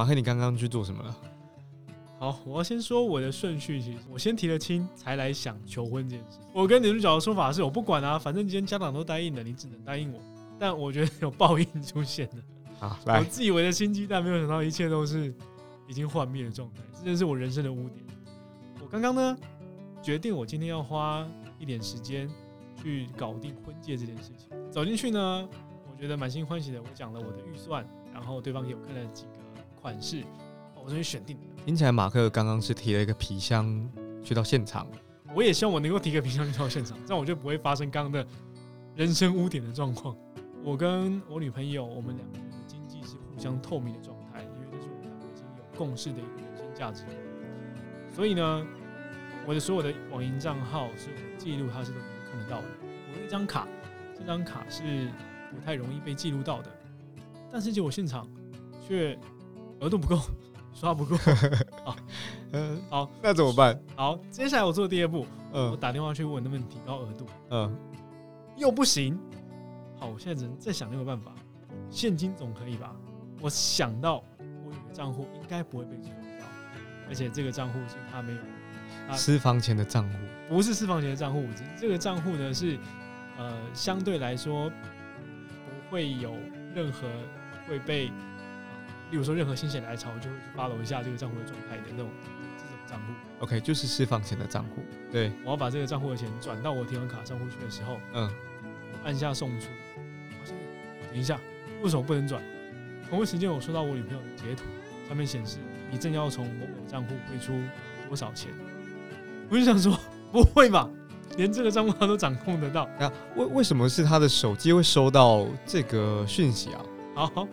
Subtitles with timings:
[0.00, 1.14] 马克，你刚刚去做什么了？
[2.18, 6.38] 好，我要先说我的顺序，其实我先提了亲，才来想求婚这件事。
[6.54, 10.18] 我跟女主角的说法是，我不管啊，反正今天家长都答应了，你只能答应我。
[10.58, 12.42] 但我觉得有报应出现了。
[12.78, 15.34] 好，我，自以为的心机，但没有想到一切都是
[15.86, 18.02] 已经幻灭的状态，这真是我人生的污点。
[18.80, 19.36] 我刚刚呢，
[20.00, 22.26] 决定我今天要花一点时间
[22.82, 24.48] 去搞定婚戒这件事情。
[24.70, 25.46] 走进去呢，
[25.92, 29.39] 我觉得满心欢喜的，我讲了我的预算，然后对方给我看了几个
[29.80, 30.20] 款式，
[30.74, 31.42] 哦我终于选定了。
[31.64, 33.88] 听起来马克刚刚是提了一个皮箱
[34.22, 34.86] 去到现场，
[35.34, 38.26] 我也希望我能够提个皮箱去到现场，这样我就不会发生刚刚的
[38.94, 40.16] 人生污点的状况。
[40.62, 47.16] 我跟我女朋友，我们两个人的经济是互相透明的状态，因为这是我们两个已经有共识的一个人生价值观。
[48.14, 48.66] 所以呢，
[49.46, 52.66] 我的所有的网银账号、所有的记录，它是都能够看得到的。
[53.12, 53.66] 我有一张卡，
[54.18, 55.08] 这张卡是
[55.50, 56.70] 不太容易被记录到的，
[57.50, 58.28] 但是结果现场
[58.86, 59.18] 却
[59.80, 60.20] 额度不够，
[60.72, 61.16] 刷不够。
[62.52, 63.78] 嗯，好，那怎么办？
[63.96, 67.76] 好，接下来我做的第二步，我嗯打电话去问能不能提高额度，嗯，
[68.56, 69.18] 又不行。
[69.98, 71.32] 好，我现在只能再想另一个办法，
[71.90, 72.94] 现金总可以吧？
[73.40, 76.46] 我想到我有个账户应该不会被追踪到，
[77.08, 78.38] 而且这个账户是他没有，
[79.08, 82.78] 啊私房钱的账户，不是私房钱的账户，只是这个账户呢是
[83.38, 86.34] 呃相对来说不会有
[86.74, 87.06] 任何
[87.68, 88.12] 会被，呃
[89.10, 92.08] 例如说任何心血来潮就会去 follow 一下这个账户的状态的那种
[92.56, 93.12] 这种账户。
[93.40, 94.82] OK，就是释放钱的账户。
[95.10, 98.30] 对，我要把这个账户的钱转到我提款卡账户去的时候，嗯，
[99.04, 99.66] 按下送出，
[101.10, 101.40] 等一下，
[101.82, 102.42] 为什么不能转？
[103.08, 104.64] 同一时间我收到我女朋友的截图，
[105.08, 105.58] 上面显示
[105.90, 107.52] 你正要从某某账户汇出
[108.06, 108.52] 多少钱，
[109.48, 109.98] 我就想说，
[110.30, 110.88] 不会吧？
[111.36, 112.88] 连这个账户他都掌控得到？
[112.98, 116.84] 那为为什么是他的手机会收到这个讯息啊？
[117.14, 117.48] 好，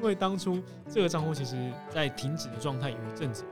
[0.00, 3.44] 因为当初这个账户其实在停止的状态有一阵子，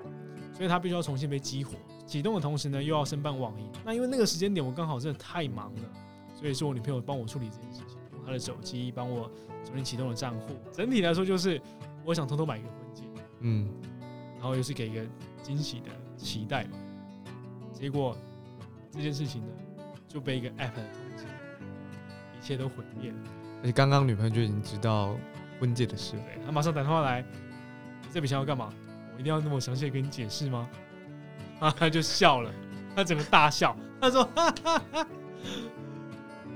[0.54, 1.74] 所以它必须要重新被激活。
[2.06, 3.70] 启动的同时呢，又要申办网银。
[3.84, 5.82] 那因为那个时间点我刚好真的太忙了，
[6.34, 9.30] 所以是我女朋友帮我处理这件事情，用她的手机帮我
[9.62, 10.56] 重新启动了账户。
[10.72, 11.60] 整体来说就是
[12.02, 13.02] 我想偷偷买一个婚戒，
[13.40, 13.68] 嗯，
[14.36, 15.02] 然后又是给一个
[15.42, 16.78] 惊喜的期待嘛。
[17.74, 18.16] 结果
[18.90, 19.48] 这件事情呢
[20.08, 21.24] 就被一个 app 的通知，
[22.38, 23.18] 一切都毁灭了。
[23.60, 25.14] 而且刚刚女朋友就已经知道
[25.60, 26.14] 婚戒的事。
[26.44, 27.24] 他马上打电话来，
[28.12, 28.72] 这笔钱要干嘛？
[29.14, 30.68] 我一定要那么详细的跟你解释吗？
[31.60, 32.50] 啊， 他就笑了，
[32.94, 35.06] 他整个大笑，他说：“哈哈哈，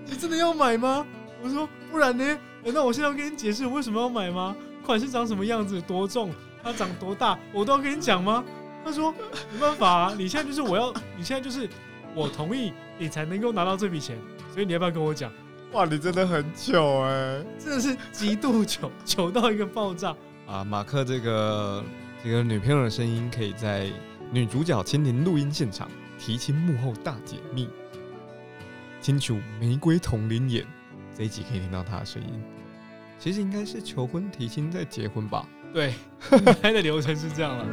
[0.07, 1.07] 你真的要买吗？”
[1.43, 2.39] 我说：“不然呢？
[2.65, 4.55] 难道我现在要跟你解释我为什么要买吗？
[4.85, 6.31] 款式长什么样子，多重，
[6.63, 8.45] 它长多大，我都要跟你讲吗？”
[8.85, 9.13] 他说
[9.53, 11.69] ：“没办法啊，你现在就是我要，你现在就是
[12.15, 14.17] 我同意你才能够拿到这笔钱，
[14.53, 15.33] 所以你要不要跟我讲？
[15.73, 17.43] 哇，你真的很糗哎！
[17.59, 20.15] 真的是极度糗，糗到一个爆炸。”
[20.47, 21.83] 啊，马克这个
[22.23, 23.91] 这个女朋友的声音，可以在
[24.31, 25.89] 女主角亲临录音现场
[26.19, 27.71] 提亲幕后大解密，
[29.01, 30.67] 清楚玫瑰同林眼。
[31.17, 32.29] 这一集可以听到她的声音。
[33.19, 35.49] 其实应该是求婚、提亲再结婚吧？
[35.73, 35.95] 对，
[36.33, 37.65] 应该的流程是这样了。